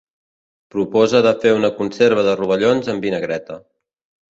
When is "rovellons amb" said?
2.41-3.09